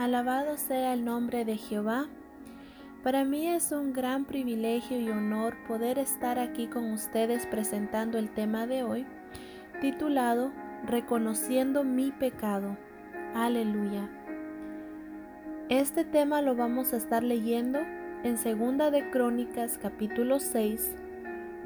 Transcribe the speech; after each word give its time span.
Alabado 0.00 0.56
sea 0.56 0.94
el 0.94 1.04
nombre 1.04 1.44
de 1.44 1.58
Jehová. 1.58 2.08
Para 3.02 3.22
mí 3.26 3.46
es 3.48 3.70
un 3.70 3.92
gran 3.92 4.24
privilegio 4.24 4.98
y 4.98 5.10
honor 5.10 5.54
poder 5.68 5.98
estar 5.98 6.38
aquí 6.38 6.68
con 6.68 6.90
ustedes 6.90 7.46
presentando 7.46 8.16
el 8.16 8.30
tema 8.30 8.66
de 8.66 8.82
hoy, 8.82 9.04
titulado 9.82 10.52
Reconociendo 10.86 11.84
mi 11.84 12.12
pecado. 12.12 12.78
Aleluya. 13.34 14.08
Este 15.68 16.06
tema 16.06 16.40
lo 16.40 16.56
vamos 16.56 16.94
a 16.94 16.96
estar 16.96 17.22
leyendo 17.22 17.80
en 18.24 18.38
Segunda 18.38 18.90
de 18.90 19.10
Crónicas 19.10 19.76
capítulo 19.76 20.40
6, 20.40 20.92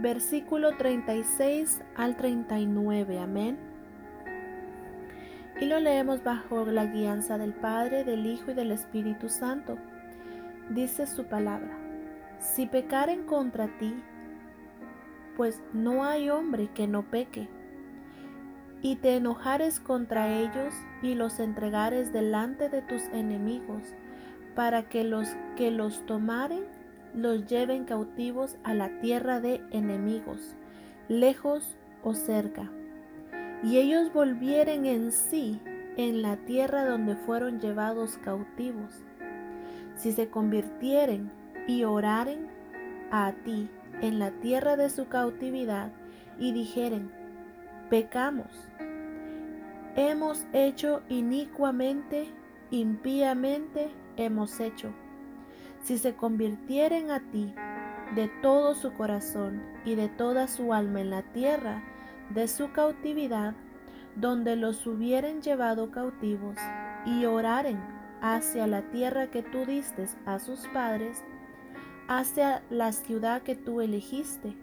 versículo 0.01 0.77
36 0.77 1.83
al 1.95 2.17
39. 2.17 3.17
Amén 3.21 3.74
y 5.61 5.67
lo 5.67 5.79
leemos 5.79 6.23
bajo 6.25 6.65
la 6.67 6.87
guianza 6.87 7.39
del 7.39 7.53
Padre, 7.53 8.05
del 8.05 8.27
Hijo 8.27 8.51
y 8.51 8.55
del 8.55 8.73
Espíritu 8.73 9.29
Santo. 9.29 9.79
Dice 10.71 11.07
su 11.07 11.25
palabra, 11.25 11.79
si 12.41 12.67
pecaren 12.67 13.25
contra 13.25 13.69
ti, 13.79 13.95
pues 15.37 15.63
no 15.73 16.05
hay 16.05 16.31
hombre 16.31 16.69
que 16.75 16.87
no 16.87 17.03
peque, 17.03 17.49
y 18.83 18.97
te 18.97 19.17
enojares 19.17 19.81
contra 19.81 20.29
ellos 20.29 20.75
y 21.03 21.15
los 21.15 21.39
entregares 21.41 22.13
delante 22.13 22.69
de 22.69 22.83
tus 22.83 23.03
enemigos, 23.09 23.83
para 24.55 24.89
que 24.89 25.05
los 25.05 25.29
que 25.57 25.71
los 25.71 26.05
tomaren 26.07 26.65
los 27.15 27.47
lleven 27.47 27.85
cautivos 27.85 28.57
a 28.65 28.75
la 28.75 29.01
tierra 29.01 29.41
de 29.41 29.63
enemigos, 29.71 30.55
lejos 31.09 31.77
o 32.03 32.15
cerca 32.15 32.71
y 33.65 33.79
ellos 33.79 34.13
volvieren 34.13 34.85
en 34.85 35.11
sí 35.11 35.61
en 35.97 36.21
la 36.21 36.37
tierra 36.37 36.85
donde 36.85 37.17
fueron 37.17 37.61
llevados 37.61 38.19
cautivos. 38.19 39.03
Si 39.97 40.13
se 40.13 40.29
convirtieren 40.29 41.31
y 41.67 41.85
oraren 41.85 42.49
a 43.11 43.33
ti 43.45 43.71
en 44.03 44.19
la 44.19 44.33
tierra 44.33 44.77
de 44.77 44.91
su 44.91 45.09
cautividad 45.09 45.93
y 46.39 46.53
dijeren, 46.53 47.11
pecamos, 47.89 48.51
hemos 49.97 50.45
hecho 50.53 51.03
inicuamente, 51.09 52.29
impíamente 52.71 53.89
hemos 54.17 54.61
hecho. 54.61 54.93
Si 55.83 55.97
se 55.97 56.15
convirtieren 56.15 57.11
a 57.11 57.21
ti 57.31 57.55
de 58.15 58.29
todo 58.43 58.75
su 58.75 58.93
corazón 58.93 59.63
y 59.87 59.95
de 59.95 60.09
toda 60.09 60.49
su 60.49 60.75
alma 60.75 61.01
en 61.01 61.11
la 61.11 61.23
tierra, 61.23 61.83
de 62.31 62.49
su 62.49 62.73
cautividad, 62.73 63.55
donde 64.17 64.57
los 64.57 64.87
hubieren 64.87 65.43
llevado 65.43 65.91
cautivos, 65.91 66.57
y 67.05 67.25
oraren 67.25 67.81
hacia 68.21 68.67
la 68.67 68.83
tierra 68.91 69.31
que 69.31 69.43
tú 69.43 69.67
diste 69.67 70.07
a 70.25 70.39
sus 70.39 70.61
padres, 70.69 71.23
hacia 72.09 72.63
la 72.71 72.93
ciudad 72.93 73.43
que 73.43 73.57
tú 73.57 73.81
elegiste, 73.81 74.55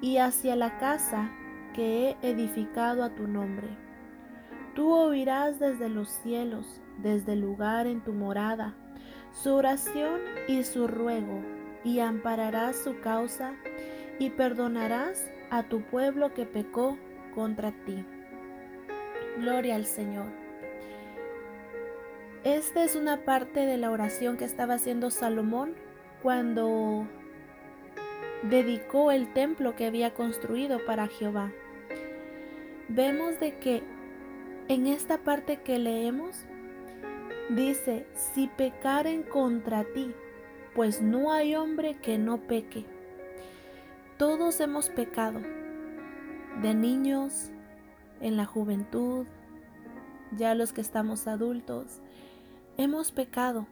y 0.00 0.18
hacia 0.18 0.56
la 0.56 0.76
casa 0.78 1.30
que 1.72 2.10
he 2.22 2.30
edificado 2.30 3.04
a 3.04 3.14
tu 3.14 3.26
nombre. 3.26 3.68
Tú 4.74 4.92
oirás 4.92 5.58
desde 5.60 5.88
los 5.88 6.08
cielos, 6.08 6.80
desde 6.98 7.34
el 7.34 7.40
lugar 7.40 7.86
en 7.86 8.02
tu 8.02 8.12
morada, 8.12 8.74
su 9.32 9.54
oración 9.54 10.20
y 10.48 10.64
su 10.64 10.86
ruego, 10.86 11.42
y 11.84 12.00
ampararás 12.00 12.76
su 12.76 12.98
causa, 13.00 13.54
y 14.18 14.30
perdonarás 14.30 15.30
a 15.50 15.64
tu 15.64 15.82
pueblo 15.82 16.34
que 16.34 16.46
pecó 16.46 16.98
contra 17.34 17.72
ti. 17.84 18.04
Gloria 19.36 19.74
al 19.74 19.86
Señor. 19.86 20.26
Esta 22.44 22.84
es 22.84 22.94
una 22.94 23.24
parte 23.24 23.66
de 23.66 23.76
la 23.78 23.90
oración 23.90 24.36
que 24.36 24.44
estaba 24.44 24.74
haciendo 24.74 25.10
Salomón 25.10 25.74
cuando 26.22 27.08
dedicó 28.42 29.10
el 29.10 29.32
templo 29.32 29.74
que 29.74 29.86
había 29.86 30.14
construido 30.14 30.78
para 30.86 31.08
Jehová. 31.08 31.50
Vemos 32.88 33.40
de 33.40 33.58
que 33.58 33.82
en 34.68 34.86
esta 34.86 35.18
parte 35.18 35.62
que 35.62 35.78
leemos 35.78 36.44
dice, 37.48 38.06
si 38.14 38.46
pecaren 38.46 39.22
contra 39.22 39.84
ti, 39.84 40.14
pues 40.74 41.00
no 41.02 41.32
hay 41.32 41.56
hombre 41.56 41.94
que 41.94 42.18
no 42.18 42.42
peque. 42.42 42.84
Todos 44.16 44.60
hemos 44.60 44.90
pecado, 44.90 45.40
de 46.62 46.74
niños, 46.74 47.50
en 48.20 48.36
la 48.36 48.44
juventud, 48.44 49.26
ya 50.36 50.54
los 50.54 50.72
que 50.72 50.80
estamos 50.80 51.26
adultos, 51.26 52.00
hemos 52.76 53.12
pecado. 53.12 53.66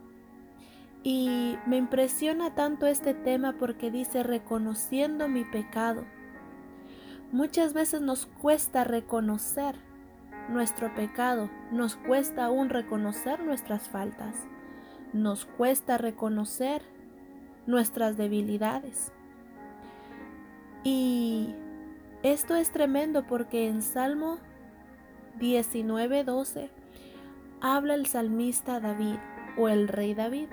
Y 1.04 1.56
me 1.66 1.76
impresiona 1.76 2.54
tanto 2.54 2.86
este 2.86 3.12
tema 3.12 3.54
porque 3.58 3.91
dice 3.91 4.22
reconociendo 4.22 5.28
mi 5.28 5.44
pecado. 5.44 6.04
Muchas 7.32 7.72
veces 7.72 8.03
nos 8.03 8.26
cuesta 8.26 8.84
reconocer 8.84 9.75
nuestro 10.48 10.94
pecado, 10.94 11.50
nos 11.72 11.97
cuesta 11.97 12.44
aún 12.44 12.69
reconocer 12.69 13.42
nuestras 13.42 13.88
faltas, 13.88 14.36
nos 15.12 15.47
cuesta 15.47 15.98
reconocer 15.98 16.82
nuestras 17.66 18.16
debilidades. 18.16 19.12
Y 20.84 21.54
esto 22.22 22.55
es 22.55 22.71
tremendo 22.71 23.27
porque 23.27 23.69
en 23.69 23.83
Salmo 23.83 24.38
19:12 25.38 26.71
habla 27.60 27.94
el 27.94 28.06
salmista 28.06 28.81
David 28.81 29.16
o 29.56 29.69
el 29.69 29.88
rey 29.88 30.15
David. 30.15 30.49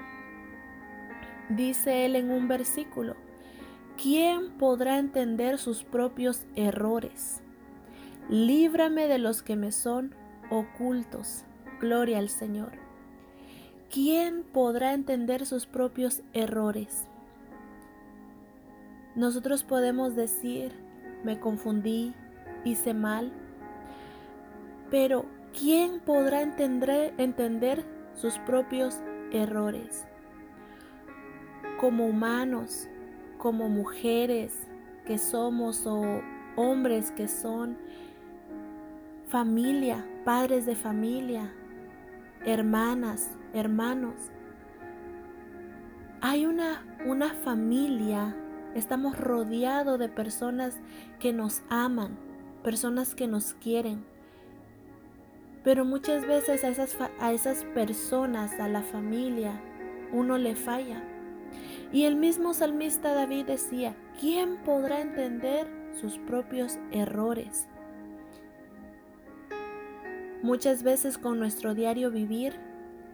Dice 1.50 2.06
él 2.06 2.16
en 2.16 2.32
un 2.32 2.48
versículo, 2.48 3.16
¿quién 4.02 4.52
podrá 4.58 5.00
entender 5.00 5.58
sus 5.58 5.84
propios 5.84 6.46
errores? 6.56 7.42
Líbrame 8.30 9.08
de 9.08 9.18
los 9.18 9.42
que 9.42 9.56
me 9.56 9.72
son 9.72 10.14
ocultos. 10.52 11.46
Gloria 11.80 12.20
al 12.20 12.30
Señor. 12.30 12.74
¿Quién 13.92 14.44
podrá 14.44 14.94
entender 14.94 15.48
sus 15.48 15.66
propios 15.66 16.22
errores? 16.34 17.08
Nosotros 19.16 19.64
podemos 19.64 20.16
decir, 20.16 20.89
me 21.24 21.40
confundí, 21.40 22.14
hice 22.64 22.94
mal, 22.94 23.32
pero 24.90 25.26
¿quién 25.58 26.00
podrá 26.00 26.42
entender, 26.42 27.14
entender 27.18 27.86
sus 28.14 28.38
propios 28.40 29.02
errores? 29.32 30.08
Como 31.80 32.08
humanos, 32.08 32.90
como 33.38 33.70
mujeres 33.70 34.68
que 35.06 35.18
somos 35.18 35.86
o 35.86 36.22
hombres 36.56 37.12
que 37.12 37.28
son, 37.28 37.78
familia, 39.28 40.06
padres 40.26 40.66
de 40.66 40.76
familia, 40.76 41.54
hermanas, 42.46 43.38
hermanos. 43.54 44.32
Hay 46.22 46.46
una, 46.46 46.84
una 47.06 47.30
familia 47.30 48.36
Estamos 48.76 49.18
rodeados 49.18 50.00
de 50.00 50.10
personas 50.10 50.78
que 51.20 51.34
nos 51.34 51.64
aman, 51.70 52.18
personas 52.64 53.16
que 53.16 53.28
nos 53.28 53.54
quieren. 53.54 54.06
Pero 55.64 55.86
muchas 55.86 56.26
veces 56.26 56.64
a 56.64 56.70
esas, 56.70 56.98
a 57.20 57.34
esas 57.34 57.64
personas, 57.66 58.60
a 58.60 58.68
la 58.68 58.82
familia, 58.82 59.60
uno 60.12 60.38
le 60.38 60.56
falla. 60.56 61.04
Y 61.92 62.04
el 62.06 62.16
mismo 62.16 62.54
salmista 62.54 63.14
David 63.14 63.46
decía, 63.46 63.96
¿quién 64.20 64.58
podrá 64.58 65.02
entender 65.02 65.68
sus 66.00 66.18
propios 66.20 66.78
errores? 66.92 67.68
Muchas 70.42 70.84
veces 70.84 71.18
con 71.18 71.40
nuestro 71.40 71.74
diario 71.74 72.12
vivir, 72.12 72.54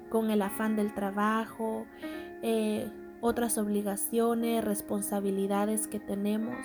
con 0.09 0.29
el 0.29 0.41
afán 0.41 0.75
del 0.75 0.93
trabajo, 0.93 1.87
eh, 2.43 2.91
otras 3.25 3.57
obligaciones, 3.57 4.63
responsabilidades 4.63 5.87
que 5.87 5.99
tenemos. 5.99 6.55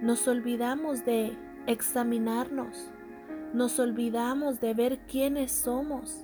Nos 0.00 0.28
olvidamos 0.28 1.04
de 1.04 1.36
examinarnos, 1.66 2.88
nos 3.52 3.80
olvidamos 3.80 4.60
de 4.60 4.72
ver 4.72 4.98
quiénes 5.08 5.50
somos, 5.50 6.22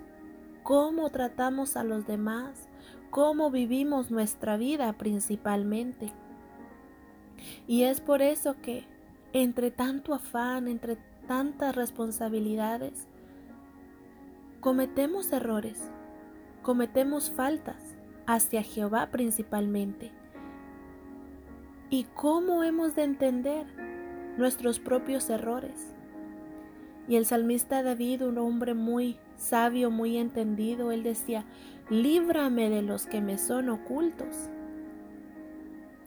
cómo 0.63 1.11
tratamos 1.11 1.77
a 1.77 1.83
los 1.83 2.07
demás, 2.07 2.69
cómo 3.11 3.51
vivimos 3.51 4.13
nuestra 4.13 4.57
vida 4.57 4.93
principalmente. 4.93 6.13
Y 7.67 7.83
es 7.83 8.01
por 8.01 8.23
eso 8.23 8.55
que 8.63 8.85
entre 9.33 9.73
tanto 9.73 10.15
afán, 10.15 10.69
entre 10.69 10.97
tantas 11.27 11.75
responsabilidades, 11.75 13.09
cometemos 14.61 15.33
errores, 15.33 15.91
cometemos 16.63 17.33
faltas 17.33 17.92
hacia 18.27 18.63
Jehová 18.63 19.09
principalmente. 19.11 20.11
¿Y 21.91 22.05
cómo 22.15 22.65
hemos 22.65 22.95
de 22.95 23.05
entender 23.05 23.67
nuestros 24.39 24.79
propios 24.79 25.29
errores? 25.29 25.95
Y 27.09 27.17
el 27.17 27.27
salmista 27.27 27.83
David, 27.83 28.23
un 28.23 28.39
hombre 28.39 28.75
muy 28.75 29.19
sabio, 29.37 29.91
muy 29.91 30.17
entendido, 30.17 30.93
él 30.93 31.03
decía, 31.03 31.45
líbrame 31.91 32.71
de 32.71 32.83
los 32.83 33.07
que 33.07 33.21
me 33.21 33.39
son 33.39 33.69
ocultos. 33.69 34.49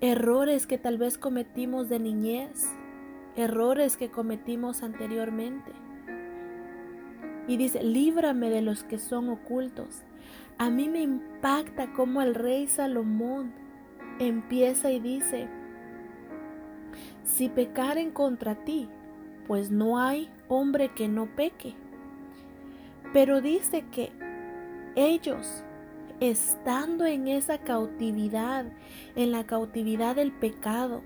Errores 0.02 0.68
que 0.68 0.78
tal 0.78 0.98
vez 0.98 1.18
cometimos 1.18 1.90
de 1.90 2.00
niñez, 2.00 2.70
errores 3.36 3.98
que 3.98 4.10
cometimos 4.10 4.84
anteriormente. 4.84 5.72
Y 7.48 7.58
dice, 7.58 7.84
líbrame 7.84 8.50
de 8.50 8.62
los 8.62 8.84
que 8.84 8.98
son 8.98 9.30
ocultos. 9.30 10.04
A 10.58 10.70
mí 10.70 10.88
me 10.88 11.02
impacta 11.02 11.92
cómo 11.92 12.22
el 12.22 12.34
rey 12.34 12.68
Salomón 12.68 13.54
empieza 14.20 14.90
y 14.90 15.00
dice, 15.02 15.50
si 17.26 17.50
pecaren 17.50 18.12
contra 18.12 18.56
ti, 18.56 18.88
pues 19.48 19.70
no 19.70 20.00
hay 20.00 20.30
hombre 20.48 20.90
que 20.90 21.10
no 21.10 21.26
peque. 21.36 21.76
Pero 23.12 23.42
dice 23.42 23.84
que 23.92 24.12
ellos, 24.96 25.64
estando 26.22 27.06
en 27.06 27.28
esa 27.28 27.58
cautividad, 27.58 28.66
en 29.16 29.32
la 29.32 29.46
cautividad 29.46 30.16
del 30.16 30.32
pecado, 30.32 31.02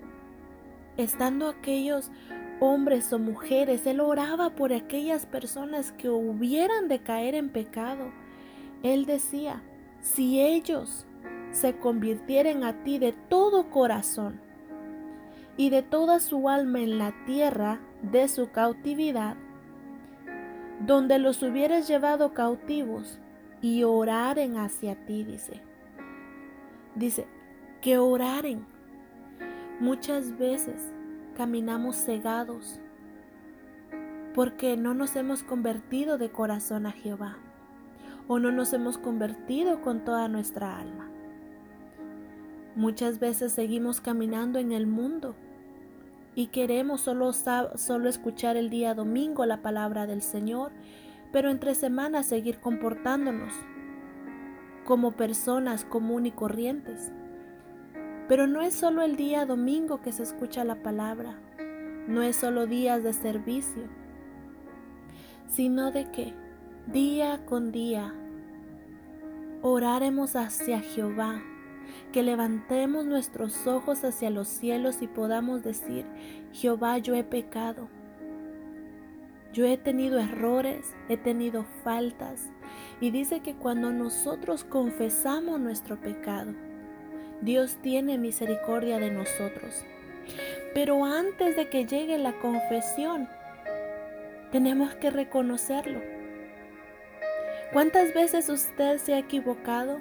estando 0.96 1.48
aquellos 1.48 2.12
hombres 2.60 3.12
o 3.12 3.18
mujeres, 3.18 3.84
él 3.86 4.00
oraba 4.00 4.50
por 4.50 4.72
aquellas 4.72 5.26
personas 5.26 5.90
que 5.92 6.08
hubieran 6.08 6.86
de 6.86 7.00
caer 7.00 7.34
en 7.34 7.48
pecado. 7.48 8.12
Él 8.82 9.04
decía, 9.04 9.62
si 10.00 10.40
ellos 10.40 11.06
se 11.50 11.76
convirtieren 11.76 12.64
a 12.64 12.82
ti 12.82 12.98
de 12.98 13.12
todo 13.12 13.70
corazón 13.70 14.40
y 15.56 15.68
de 15.70 15.82
toda 15.82 16.20
su 16.20 16.48
alma 16.48 16.80
en 16.80 16.98
la 16.98 17.12
tierra 17.26 17.80
de 18.02 18.28
su 18.28 18.50
cautividad, 18.50 19.36
donde 20.86 21.18
los 21.18 21.42
hubieras 21.42 21.86
llevado 21.86 22.32
cautivos 22.32 23.18
y 23.60 23.82
oraren 23.82 24.56
hacia 24.56 24.94
ti, 25.04 25.24
dice. 25.24 25.60
Dice, 26.94 27.26
que 27.82 27.98
oraren. 27.98 28.66
Muchas 29.80 30.38
veces 30.38 30.92
caminamos 31.36 31.96
cegados 31.96 32.80
porque 34.34 34.76
no 34.76 34.94
nos 34.94 35.16
hemos 35.16 35.42
convertido 35.42 36.16
de 36.16 36.30
corazón 36.30 36.86
a 36.86 36.92
Jehová 36.92 37.38
o 38.32 38.38
no 38.38 38.52
nos 38.52 38.72
hemos 38.72 38.96
convertido 38.96 39.82
con 39.82 40.04
toda 40.04 40.28
nuestra 40.28 40.78
alma. 40.78 41.10
Muchas 42.76 43.18
veces 43.18 43.50
seguimos 43.50 44.00
caminando 44.00 44.60
en 44.60 44.70
el 44.70 44.86
mundo 44.86 45.34
y 46.36 46.46
queremos 46.46 47.00
solo, 47.00 47.32
solo 47.32 48.08
escuchar 48.08 48.56
el 48.56 48.70
día 48.70 48.94
domingo 48.94 49.44
la 49.46 49.62
palabra 49.62 50.06
del 50.06 50.22
Señor, 50.22 50.70
pero 51.32 51.50
entre 51.50 51.74
semanas 51.74 52.26
seguir 52.26 52.60
comportándonos 52.60 53.52
como 54.84 55.10
personas 55.10 55.84
común 55.84 56.24
y 56.24 56.30
corrientes. 56.30 57.10
Pero 58.28 58.46
no 58.46 58.62
es 58.62 58.74
solo 58.74 59.02
el 59.02 59.16
día 59.16 59.44
domingo 59.44 60.02
que 60.02 60.12
se 60.12 60.22
escucha 60.22 60.62
la 60.62 60.84
palabra, 60.84 61.34
no 62.06 62.22
es 62.22 62.36
solo 62.36 62.68
días 62.68 63.02
de 63.02 63.12
servicio, 63.12 63.88
sino 65.48 65.90
de 65.90 66.12
que 66.12 66.32
día 66.86 67.44
con 67.46 67.72
día 67.72 68.14
oraremos 69.62 70.34
hacia 70.36 70.80
Jehová 70.80 71.42
que 72.12 72.22
levantemos 72.22 73.06
nuestros 73.06 73.66
ojos 73.66 74.04
hacia 74.04 74.30
los 74.30 74.48
cielos 74.48 75.00
y 75.00 75.06
podamos 75.06 75.62
decir, 75.62 76.04
Jehová, 76.52 76.98
yo 76.98 77.14
he 77.14 77.24
pecado. 77.24 77.88
Yo 79.52 79.66
he 79.66 79.76
tenido 79.76 80.18
errores, 80.18 80.94
he 81.08 81.16
tenido 81.16 81.64
faltas. 81.84 82.50
Y 83.00 83.10
dice 83.10 83.40
que 83.40 83.54
cuando 83.54 83.92
nosotros 83.92 84.64
confesamos 84.64 85.60
nuestro 85.60 86.00
pecado, 86.00 86.52
Dios 87.42 87.76
tiene 87.82 88.18
misericordia 88.18 88.98
de 88.98 89.10
nosotros. 89.10 89.84
Pero 90.74 91.04
antes 91.04 91.56
de 91.56 91.68
que 91.68 91.86
llegue 91.86 92.18
la 92.18 92.38
confesión, 92.38 93.28
tenemos 94.52 94.94
que 94.96 95.10
reconocerlo. 95.10 96.19
¿Cuántas 97.72 98.12
veces 98.14 98.48
usted 98.48 98.98
se 98.98 99.14
ha 99.14 99.18
equivocado? 99.18 99.98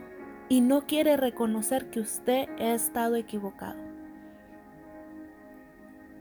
y 0.49 0.61
no 0.61 0.87
quiere 0.87 1.15
reconocer 1.15 1.91
que 1.91 1.99
usted 1.99 2.49
ha 2.59 2.73
estado 2.73 3.15
equivocado. 3.15 3.79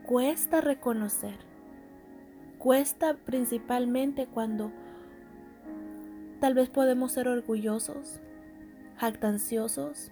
Cuesta 0.05 0.61
reconocer. 0.61 1.37
Cuesta 2.59 3.15
principalmente 3.15 4.27
cuando 4.27 4.71
tal 6.39 6.53
vez 6.53 6.69
podemos 6.69 7.11
ser 7.11 7.27
orgullosos, 7.27 8.21
jactanciosos 8.97 10.11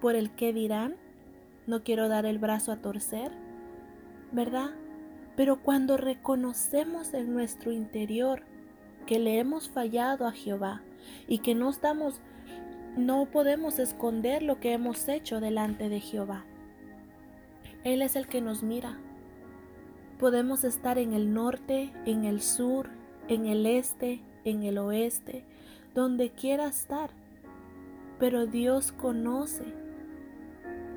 por 0.00 0.14
el 0.16 0.30
que 0.34 0.52
dirán. 0.52 0.96
No 1.66 1.84
quiero 1.84 2.08
dar 2.08 2.24
el 2.24 2.38
brazo 2.38 2.72
a 2.72 2.76
torcer, 2.76 3.32
¿verdad? 4.32 4.70
Pero 5.36 5.62
cuando 5.62 5.96
reconocemos 5.96 7.12
en 7.14 7.34
nuestro 7.34 7.70
interior 7.70 8.44
que 9.04 9.18
le 9.18 9.38
hemos 9.38 9.68
fallado 9.68 10.26
a 10.26 10.32
Jehová 10.32 10.82
y 11.28 11.38
que 11.38 11.54
no 11.54 11.70
estamos 11.70 12.20
no 12.96 13.24
podemos 13.24 13.78
esconder 13.78 14.42
lo 14.42 14.60
que 14.60 14.74
hemos 14.74 15.08
hecho 15.08 15.40
delante 15.40 15.88
de 15.88 16.00
Jehová. 16.00 16.44
Él 17.84 18.02
es 18.02 18.16
el 18.16 18.26
que 18.26 18.42
nos 18.42 18.62
mira. 18.62 18.98
Podemos 20.18 20.62
estar 20.62 20.98
en 20.98 21.14
el 21.14 21.32
norte, 21.32 21.90
en 22.04 22.24
el 22.24 22.42
sur, 22.42 22.90
en 23.28 23.46
el 23.46 23.64
este, 23.64 24.20
en 24.44 24.62
el 24.62 24.76
oeste, 24.76 25.42
donde 25.94 26.30
quiera 26.30 26.66
estar. 26.66 27.10
Pero 28.18 28.46
Dios 28.46 28.92
conoce 28.92 29.64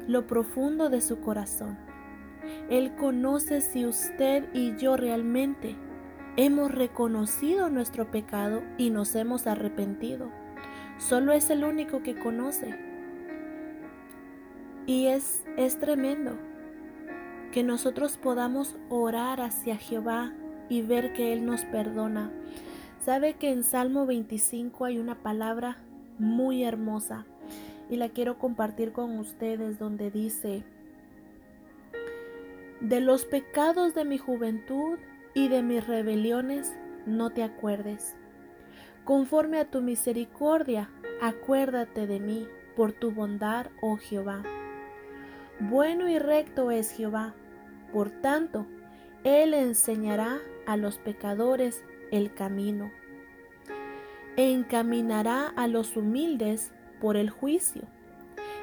lo 0.05 0.27
profundo 0.27 0.89
de 0.89 0.99
su 0.99 1.21
corazón. 1.21 1.77
Él 2.69 2.95
conoce 2.97 3.61
si 3.61 3.85
usted 3.85 4.53
y 4.53 4.75
yo 4.77 4.97
realmente 4.97 5.75
hemos 6.37 6.71
reconocido 6.71 7.69
nuestro 7.69 8.11
pecado 8.11 8.61
y 8.77 8.89
nos 8.89 9.15
hemos 9.15 9.47
arrepentido. 9.47 10.29
Solo 10.97 11.33
es 11.33 11.49
el 11.49 11.63
único 11.63 12.03
que 12.03 12.17
conoce. 12.17 12.75
Y 14.85 15.07
es, 15.07 15.43
es 15.57 15.79
tremendo 15.79 16.37
que 17.51 17.63
nosotros 17.63 18.17
podamos 18.17 18.77
orar 18.89 19.41
hacia 19.41 19.77
Jehová 19.77 20.33
y 20.69 20.81
ver 20.81 21.13
que 21.13 21.33
Él 21.33 21.45
nos 21.45 21.63
perdona. 21.65 22.31
Sabe 23.03 23.35
que 23.35 23.51
en 23.51 23.63
Salmo 23.63 24.05
25 24.05 24.85
hay 24.85 24.97
una 24.97 25.15
palabra 25.15 25.77
muy 26.19 26.63
hermosa 26.63 27.25
y 27.89 27.97
la 27.97 28.09
quiero 28.09 28.39
compartir 28.39 28.91
con 28.91 29.17
ustedes 29.19 29.79
donde 29.79 30.11
dice, 30.11 30.63
de 32.81 32.99
los 32.99 33.25
pecados 33.25 33.93
de 33.93 34.05
mi 34.05 34.17
juventud 34.17 34.97
y 35.35 35.49
de 35.49 35.61
mis 35.61 35.85
rebeliones 35.85 36.75
no 37.05 37.29
te 37.29 37.43
acuerdes. 37.43 38.15
Conforme 39.03 39.59
a 39.59 39.69
tu 39.69 39.81
misericordia, 39.81 40.89
acuérdate 41.21 42.07
de 42.07 42.19
mí 42.19 42.47
por 42.75 42.93
tu 42.93 43.11
bondad, 43.11 43.67
oh 43.81 43.97
Jehová. 43.97 44.41
Bueno 45.59 46.09
y 46.09 46.17
recto 46.17 46.71
es 46.71 46.89
Jehová, 46.89 47.35
por 47.93 48.09
tanto, 48.09 48.65
Él 49.23 49.53
enseñará 49.53 50.39
a 50.65 50.77
los 50.77 50.97
pecadores 50.97 51.83
el 52.11 52.33
camino, 52.33 52.91
encaminará 54.37 55.47
a 55.55 55.67
los 55.67 55.95
humildes 55.95 56.71
por 56.99 57.17
el 57.17 57.29
juicio, 57.29 57.83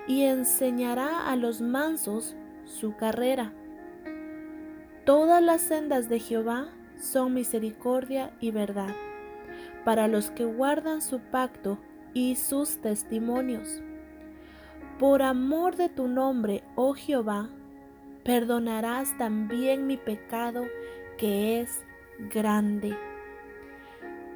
y 0.06 0.22
enseñará 0.22 1.30
a 1.30 1.36
los 1.36 1.60
mansos 1.60 2.34
su 2.64 2.96
carrera. 2.96 3.52
Todas 5.04 5.42
las 5.42 5.60
sendas 5.60 6.08
de 6.08 6.20
Jehová 6.20 6.68
son 6.96 7.34
misericordia 7.34 8.30
y 8.40 8.52
verdad 8.52 8.94
para 9.84 10.08
los 10.08 10.30
que 10.30 10.44
guardan 10.44 11.02
su 11.02 11.20
pacto 11.20 11.78
y 12.14 12.36
sus 12.36 12.78
testimonios. 12.78 13.80
Por 14.98 15.22
amor 15.22 15.76
de 15.76 15.88
tu 15.88 16.06
nombre, 16.06 16.62
oh 16.76 16.94
Jehová, 16.94 17.48
perdonarás 18.24 19.16
también 19.18 19.86
mi 19.86 19.96
pecado 19.96 20.64
que 21.18 21.60
es 21.60 21.84
grande. 22.32 22.96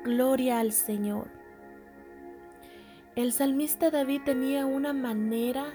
Gloria 0.05 0.59
al 0.59 0.73
Señor. 0.73 1.29
El 3.15 3.33
salmista 3.33 3.91
David 3.91 4.23
tenía 4.25 4.67
una 4.67 4.93
manera 4.93 5.67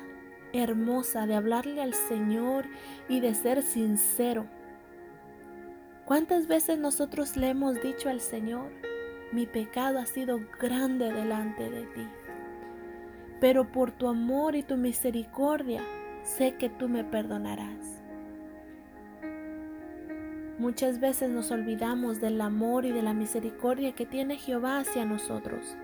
hermosa 0.54 1.26
de 1.26 1.36
hablarle 1.36 1.82
al 1.82 1.94
Señor 1.94 2.66
y 3.08 3.22
de 3.22 3.34
ser 3.34 3.64
sincero. 3.64 4.48
¿Cuántas 6.12 6.48
veces 6.50 6.78
nosotros 6.78 7.38
le 7.38 7.48
hemos 7.48 7.82
dicho 7.82 8.10
al 8.10 8.20
Señor, 8.20 8.70
mi 9.32 9.46
pecado 9.46 9.98
ha 9.98 10.06
sido 10.06 10.42
grande 10.60 11.10
delante 11.10 11.70
de 11.70 11.84
ti. 11.84 12.06
Pero 13.40 13.72
por 13.72 13.92
tu 13.92 14.10
amor 14.10 14.58
y 14.58 14.62
tu 14.62 14.76
misericordia 14.76 15.82
sé 16.24 16.56
que 16.58 16.68
tú 16.68 16.90
me 16.90 17.06
perdonarás. 17.06 18.04
Muchas 20.60 21.00
veces 21.00 21.30
nos 21.30 21.50
olvidamos 21.50 22.20
del 22.20 22.42
amor 22.42 22.84
y 22.84 22.92
de 22.92 23.04
la 23.04 23.14
misericordia 23.14 23.94
que 23.94 24.06
tiene 24.06 24.36
Jehová 24.36 24.80
hacia 24.80 25.06
nosotros. 25.06 25.78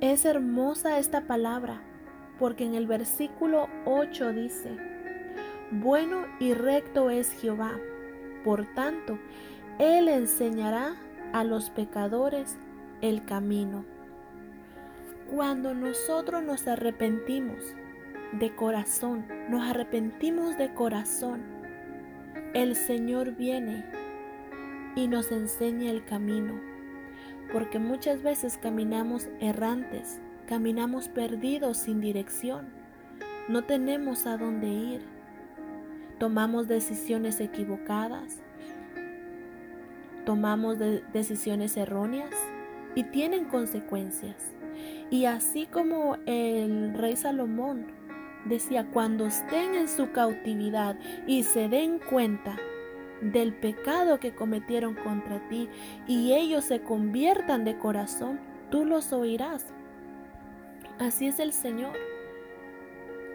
Es 0.00 0.24
hermosa 0.24 1.00
esta 1.00 1.22
palabra 1.22 1.82
porque 2.38 2.64
en 2.64 2.76
el 2.76 2.86
versículo 2.86 3.66
8 3.86 4.32
dice, 4.34 4.93
bueno 5.70 6.26
y 6.38 6.54
recto 6.54 7.10
es 7.10 7.32
Jehová, 7.32 7.72
por 8.44 8.66
tanto, 8.74 9.18
Él 9.78 10.08
enseñará 10.08 10.96
a 11.32 11.44
los 11.44 11.70
pecadores 11.70 12.58
el 13.00 13.24
camino. 13.24 13.84
Cuando 15.30 15.74
nosotros 15.74 16.42
nos 16.42 16.68
arrepentimos 16.68 17.74
de 18.32 18.54
corazón, 18.54 19.26
nos 19.48 19.62
arrepentimos 19.62 20.56
de 20.58 20.72
corazón, 20.74 21.42
el 22.52 22.76
Señor 22.76 23.34
viene 23.34 23.84
y 24.94 25.08
nos 25.08 25.32
enseña 25.32 25.90
el 25.90 26.04
camino, 26.04 26.60
porque 27.52 27.78
muchas 27.78 28.22
veces 28.22 28.58
caminamos 28.58 29.28
errantes, 29.40 30.20
caminamos 30.46 31.08
perdidos 31.08 31.78
sin 31.78 32.00
dirección, 32.00 32.68
no 33.48 33.64
tenemos 33.64 34.26
a 34.26 34.36
dónde 34.36 34.68
ir, 34.68 35.13
tomamos 36.18 36.68
decisiones 36.68 37.40
equivocadas, 37.40 38.40
tomamos 40.24 40.78
decisiones 41.12 41.76
erróneas 41.76 42.34
y 42.94 43.04
tienen 43.04 43.44
consecuencias. 43.44 44.36
Y 45.10 45.26
así 45.26 45.66
como 45.66 46.16
el 46.26 46.94
rey 46.94 47.16
Salomón 47.16 47.86
decía, 48.44 48.86
cuando 48.92 49.26
estén 49.26 49.74
en 49.74 49.88
su 49.88 50.10
cautividad 50.12 50.96
y 51.26 51.42
se 51.42 51.68
den 51.68 51.98
cuenta 51.98 52.56
del 53.20 53.54
pecado 53.54 54.18
que 54.18 54.34
cometieron 54.34 54.94
contra 54.94 55.46
ti 55.48 55.68
y 56.06 56.32
ellos 56.32 56.64
se 56.64 56.80
conviertan 56.80 57.64
de 57.64 57.78
corazón, 57.78 58.40
tú 58.70 58.84
los 58.84 59.12
oirás. 59.12 59.66
Así 60.98 61.26
es 61.26 61.38
el 61.38 61.52
Señor. 61.52 62.13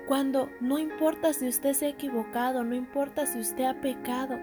Cuando 0.09 0.49
no 0.59 0.79
importa 0.79 1.33
si 1.33 1.47
usted 1.47 1.73
se 1.73 1.85
ha 1.85 1.89
equivocado, 1.89 2.63
no 2.63 2.73
importa 2.73 3.27
si 3.27 3.37
usted 3.37 3.65
ha 3.65 3.79
pecado, 3.79 4.39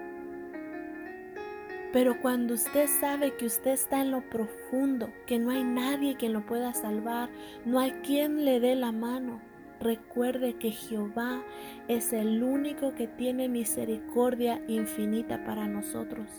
pero 1.91 2.21
cuando 2.21 2.53
usted 2.53 2.87
sabe 2.87 3.35
que 3.35 3.47
usted 3.47 3.71
está 3.71 3.99
en 3.99 4.11
lo 4.11 4.21
profundo, 4.29 5.11
que 5.25 5.39
no 5.39 5.51
hay 5.51 5.65
nadie 5.65 6.15
quien 6.15 6.31
lo 6.31 6.45
pueda 6.45 6.73
salvar, 6.73 7.29
no 7.65 7.81
hay 7.81 7.91
quien 8.01 8.45
le 8.45 8.61
dé 8.61 8.75
la 8.75 8.93
mano, 8.93 9.41
recuerde 9.81 10.53
que 10.53 10.71
Jehová 10.71 11.43
es 11.89 12.13
el 12.13 12.43
único 12.43 12.95
que 12.95 13.07
tiene 13.09 13.49
misericordia 13.49 14.61
infinita 14.69 15.43
para 15.43 15.67
nosotros. 15.67 16.29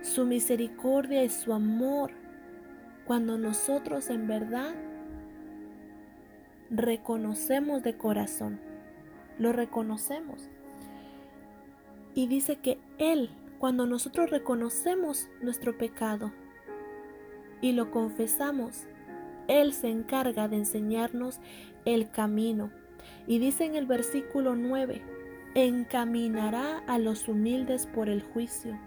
Su 0.00 0.24
misericordia 0.24 1.22
y 1.22 1.28
su 1.28 1.52
amor, 1.52 2.12
cuando 3.04 3.36
nosotros 3.36 4.08
en 4.08 4.26
verdad 4.26 4.74
reconocemos 6.70 7.82
de 7.82 7.96
corazón, 7.96 8.60
lo 9.38 9.52
reconocemos. 9.52 10.48
Y 12.14 12.26
dice 12.26 12.56
que 12.56 12.78
Él, 12.98 13.30
cuando 13.58 13.86
nosotros 13.86 14.30
reconocemos 14.30 15.28
nuestro 15.40 15.76
pecado 15.78 16.32
y 17.60 17.72
lo 17.72 17.90
confesamos, 17.90 18.84
Él 19.46 19.72
se 19.72 19.88
encarga 19.88 20.48
de 20.48 20.56
enseñarnos 20.56 21.40
el 21.84 22.10
camino. 22.10 22.70
Y 23.26 23.38
dice 23.38 23.64
en 23.64 23.76
el 23.76 23.86
versículo 23.86 24.56
9, 24.56 25.02
encaminará 25.54 26.78
a 26.86 26.98
los 26.98 27.28
humildes 27.28 27.86
por 27.86 28.08
el 28.08 28.22
juicio 28.22 28.78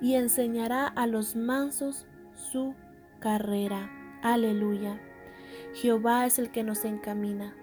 y 0.00 0.14
enseñará 0.14 0.86
a 0.86 1.06
los 1.06 1.36
mansos 1.36 2.06
su 2.34 2.74
carrera. 3.20 3.90
Aleluya. 4.22 5.00
Jehová 5.74 6.26
es 6.26 6.38
el 6.38 6.50
que 6.50 6.62
nos 6.62 6.84
encamina. 6.84 7.54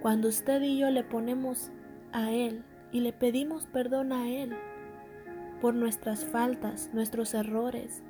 Cuando 0.00 0.28
usted 0.28 0.62
y 0.62 0.78
yo 0.78 0.90
le 0.90 1.02
ponemos 1.02 1.70
a 2.12 2.30
Él 2.30 2.62
y 2.92 3.00
le 3.00 3.12
pedimos 3.12 3.66
perdón 3.66 4.12
a 4.12 4.28
Él 4.28 4.56
por 5.60 5.74
nuestras 5.74 6.24
faltas, 6.24 6.90
nuestros 6.92 7.34
errores. 7.34 8.02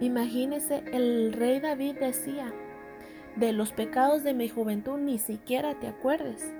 Imagínese, 0.00 0.84
el 0.92 1.32
rey 1.32 1.58
David 1.58 1.96
decía, 1.98 2.52
de 3.36 3.52
los 3.52 3.72
pecados 3.72 4.22
de 4.22 4.34
mi 4.34 4.48
juventud 4.48 4.98
ni 4.98 5.18
siquiera 5.18 5.74
te 5.78 5.88
acuerdes, 5.88 6.54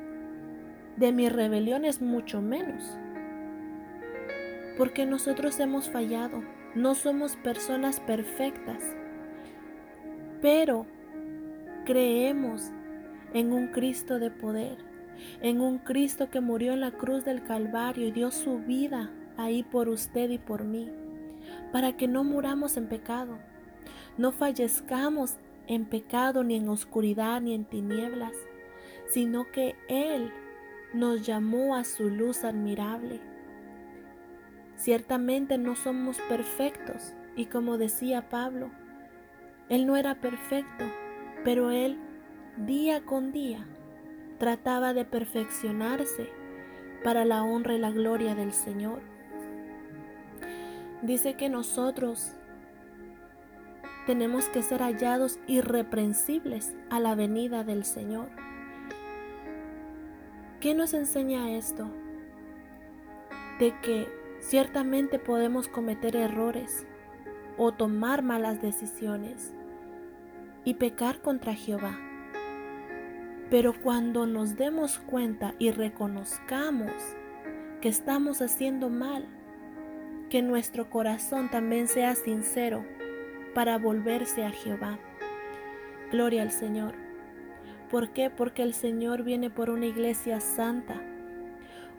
de 0.97 1.13
mis 1.13 1.33
rebeliones 1.33 2.03
mucho 2.03 2.43
menos, 2.43 2.99
porque 4.77 5.07
nosotros 5.07 5.61
hemos 5.61 5.89
fallado, 5.89 6.43
no 6.75 6.95
somos 6.95 7.37
personas 7.37 8.01
perfectas, 8.01 8.83
pero 10.43 10.87
creemos 11.87 12.73
en 13.33 13.53
un 13.53 13.69
Cristo 13.69 14.19
de 14.19 14.31
poder, 14.31 14.77
en 15.41 15.61
un 15.61 15.79
Cristo 15.79 16.29
que 16.29 16.41
murió 16.41 16.73
en 16.73 16.81
la 16.81 16.91
cruz 16.91 17.25
del 17.25 17.43
Calvario 17.45 18.09
y 18.09 18.11
dio 18.11 18.31
su 18.31 18.59
vida 18.59 19.11
ahí 19.39 19.63
por 19.63 19.89
usted 19.89 20.29
y 20.31 20.39
por 20.39 20.65
mí, 20.65 20.91
para 21.73 21.97
que 21.97 22.09
no 22.09 22.25
muramos 22.25 22.77
en 22.77 22.89
pecado, 22.89 23.39
no 24.19 24.33
fallezcamos 24.33 25.37
en 25.69 25.87
pecado 25.87 26.43
ni 26.43 26.57
en 26.57 26.69
oscuridad 26.69 27.41
ni 27.41 27.55
en 27.55 27.65
tinieblas, 27.65 28.35
sino 29.09 29.51
que 29.53 29.77
Él 29.89 30.33
nos 30.93 31.25
llamó 31.25 31.77
a 31.77 31.85
su 31.85 32.11
luz 32.11 32.43
admirable. 32.43 33.21
Ciertamente 34.75 35.57
no 35.57 35.77
somos 35.77 36.19
perfectos 36.29 37.15
y 37.37 37.47
como 37.47 37.79
decía 37.79 38.29
Pablo, 38.29 38.71
Él 39.69 39.87
no 39.87 39.97
era 39.97 40.17
perfecto, 40.17 40.85
pero 41.47 41.71
él 41.71 41.97
día 42.57 43.05
con 43.05 43.31
día 43.31 43.65
trataba 44.41 44.95
de 44.95 45.05
perfeccionarse 45.05 46.29
para 47.05 47.25
la 47.25 47.45
honra 47.45 47.75
y 47.75 47.79
la 47.79 47.93
gloria 47.93 48.35
del 48.35 48.53
Señor. 48.53 49.01
Dice 51.03 51.35
que 51.35 51.49
nosotros 51.49 52.33
tenemos 54.07 54.47
que 54.49 54.61
ser 54.65 54.81
hallados 54.83 55.39
irreprensibles 55.47 56.75
a 56.91 56.99
la 56.99 57.15
venida 57.15 57.63
del 57.63 57.85
Señor. 57.85 58.29
¿Qué 60.59 60.75
nos 60.75 60.95
enseña 60.95 61.53
esto? 61.53 61.89
De 63.61 63.73
que 63.83 64.09
ciertamente 64.41 65.21
podemos 65.21 65.69
cometer 65.69 66.17
errores 66.17 66.89
o 67.57 67.71
tomar 67.71 68.23
malas 68.23 68.61
decisiones 68.61 69.56
y 70.67 70.75
pecar 70.75 71.23
contra 71.23 71.55
Jehová. 71.55 71.97
Pero 73.49 73.73
cuando 73.81 74.27
nos 74.27 74.57
demos 74.57 74.99
cuenta 74.99 75.55
y 75.61 75.71
reconozcamos 75.71 76.91
que 77.81 77.89
estamos 77.89 78.43
haciendo 78.43 78.91
mal, 78.91 79.29
que 80.29 80.43
nuestro 80.43 80.91
corazón 80.91 81.53
también 81.53 81.87
sea 81.87 82.17
sincero 82.17 82.85
para 83.55 83.79
volverse 83.79 84.45
a 84.45 84.51
Jehová. 84.51 84.99
Gloria 86.11 86.43
al 86.43 86.51
Señor. 86.51 86.95
¿Por 87.89 88.11
qué? 88.11 88.29
Porque 88.29 88.65
el 88.65 88.75
Señor 88.75 89.23
viene 89.23 89.51
por 89.51 89.71
una 89.71 89.87
iglesia 89.87 90.41
santa, 90.41 91.01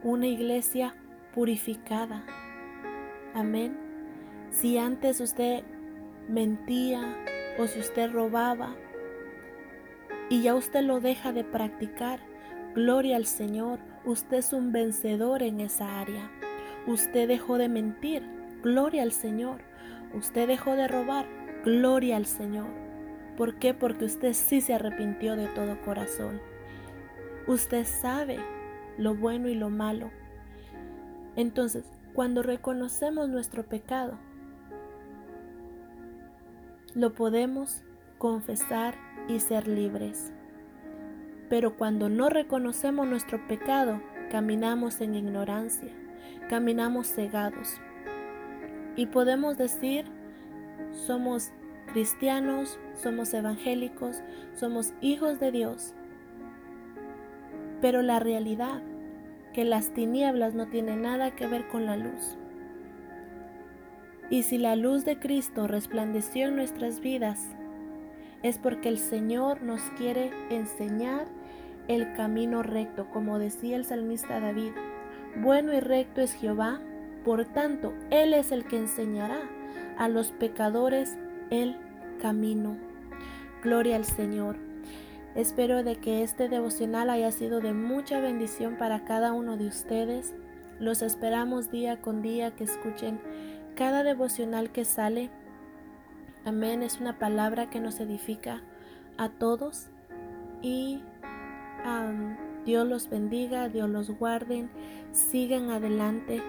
una 0.03 0.27
iglesia 0.27 0.93
purificada. 1.33 2.25
Amén. 3.33 3.77
Si 4.49 4.77
antes 4.77 5.21
usted 5.21 5.63
mentía, 6.27 7.15
o 7.57 7.67
si 7.67 7.79
usted 7.79 8.11
robaba 8.11 8.75
y 10.29 10.41
ya 10.41 10.55
usted 10.55 10.81
lo 10.81 10.99
deja 10.99 11.31
de 11.31 11.43
practicar, 11.43 12.19
gloria 12.75 13.15
al 13.15 13.25
Señor, 13.25 13.79
usted 14.05 14.37
es 14.37 14.53
un 14.53 14.71
vencedor 14.71 15.41
en 15.41 15.61
esa 15.61 15.99
área. 15.99 16.29
Usted 16.85 17.27
dejó 17.27 17.57
de 17.57 17.69
mentir, 17.69 18.23
gloria 18.61 19.03
al 19.03 19.11
Señor. 19.11 19.61
Usted 20.13 20.47
dejó 20.47 20.75
de 20.75 20.87
robar, 20.87 21.25
gloria 21.63 22.17
al 22.17 22.25
Señor. 22.25 22.67
¿Por 23.37 23.55
qué? 23.55 23.73
Porque 23.73 24.05
usted 24.05 24.33
sí 24.33 24.61
se 24.61 24.73
arrepintió 24.73 25.35
de 25.35 25.47
todo 25.47 25.79
corazón. 25.81 26.41
Usted 27.47 27.85
sabe 27.85 28.37
lo 28.97 29.15
bueno 29.15 29.47
y 29.47 29.55
lo 29.55 29.69
malo. 29.69 30.11
Entonces, 31.35 31.85
cuando 32.13 32.41
reconocemos 32.41 33.29
nuestro 33.29 33.63
pecado, 33.63 34.17
lo 36.95 37.13
podemos 37.13 37.83
confesar 38.17 38.95
y 39.27 39.39
ser 39.39 39.67
libres. 39.67 40.33
Pero 41.49 41.77
cuando 41.77 42.09
no 42.09 42.29
reconocemos 42.29 43.07
nuestro 43.07 43.45
pecado, 43.47 44.01
caminamos 44.29 45.01
en 45.01 45.15
ignorancia, 45.15 45.91
caminamos 46.49 47.07
cegados. 47.07 47.79
Y 48.95 49.05
podemos 49.05 49.57
decir, 49.57 50.05
somos 50.91 51.51
cristianos, 51.93 52.79
somos 52.95 53.33
evangélicos, 53.33 54.21
somos 54.55 54.93
hijos 55.01 55.39
de 55.39 55.51
Dios. 55.51 55.93
Pero 57.81 58.01
la 58.01 58.19
realidad 58.19 58.81
que 59.53 59.63
las 59.63 59.93
tinieblas 59.93 60.53
no 60.53 60.67
tienen 60.67 61.03
nada 61.03 61.35
que 61.35 61.47
ver 61.47 61.67
con 61.67 61.85
la 61.85 61.95
luz. 61.95 62.37
Y 64.29 64.43
si 64.43 64.57
la 64.57 64.75
luz 64.75 65.05
de 65.05 65.19
Cristo 65.19 65.67
resplandeció 65.67 66.47
en 66.47 66.57
nuestras 66.57 66.99
vidas, 66.99 67.55
es 68.43 68.57
porque 68.57 68.89
el 68.89 68.97
Señor 68.97 69.61
nos 69.61 69.81
quiere 69.97 70.31
enseñar 70.49 71.27
el 71.87 72.13
camino 72.13 72.61
recto, 72.61 73.07
como 73.11 73.39
decía 73.39 73.77
el 73.77 73.85
salmista 73.85 74.39
David. 74.39 74.71
Bueno 75.37 75.73
y 75.73 75.79
recto 75.79 76.21
es 76.21 76.33
Jehová, 76.33 76.81
por 77.23 77.45
tanto, 77.45 77.93
Él 78.09 78.33
es 78.33 78.51
el 78.51 78.65
que 78.65 78.77
enseñará 78.77 79.39
a 79.97 80.09
los 80.09 80.31
pecadores 80.31 81.17
el 81.49 81.77
camino. 82.21 82.77
Gloria 83.63 83.95
al 83.95 84.05
Señor. 84.05 84.57
Espero 85.35 85.83
de 85.83 85.95
que 85.97 86.23
este 86.23 86.49
devocional 86.49 87.09
haya 87.09 87.31
sido 87.31 87.59
de 87.59 87.73
mucha 87.73 88.19
bendición 88.19 88.75
para 88.77 89.03
cada 89.03 89.33
uno 89.33 89.55
de 89.57 89.67
ustedes. 89.67 90.33
Los 90.79 91.01
esperamos 91.01 91.71
día 91.71 92.01
con 92.01 92.21
día 92.21 92.51
que 92.51 92.63
escuchen 92.63 93.19
cada 93.77 94.03
devocional 94.03 94.71
que 94.71 94.83
sale. 94.83 95.29
Amén. 96.45 96.81
Es 96.81 96.99
una 96.99 97.19
palabra 97.19 97.69
que 97.69 97.79
nos 97.79 97.99
edifica 97.99 98.61
a 99.17 99.29
todos. 99.29 99.87
Y 100.61 101.03
Dios 102.65 102.87
los 102.87 103.07
bendiga, 103.07 103.69
Dios 103.69 103.87
los 103.87 104.09
guarde. 104.09 104.67
Sigan 105.11 105.69
adelante. 105.69 106.41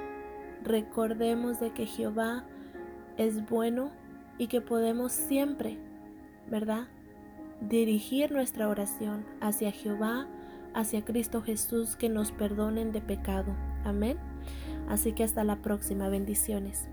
Recordemos 0.65 1.61
de 1.61 1.71
que 1.73 1.87
Jehová 1.87 2.45
es 3.19 3.49
bueno 3.49 3.91
y 4.39 4.47
que 4.47 4.61
podemos 4.61 5.13
siempre, 5.13 5.79
¿verdad? 6.49 6.89
Dirigir 7.61 8.33
nuestra 8.33 8.69
oración 8.69 9.27
hacia 9.41 9.71
Jehová, 9.71 10.27
hacia 10.75 11.05
Cristo 11.05 11.43
Jesús, 11.43 11.95
que 11.95 12.09
nos 12.09 12.33
perdonen 12.33 12.91
de 12.91 13.03
pecado. 13.03 13.55
Amén. 13.85 14.17
Así 14.89 15.13
que 15.13 15.25
hasta 15.25 15.45
la 15.45 15.57
próxima. 15.57 16.09
Bendiciones. 16.09 16.89